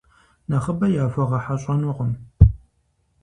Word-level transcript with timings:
Нэхъыбэ 0.49 0.87
яхуэгъэхьэщӏэнукъым. 1.03 2.11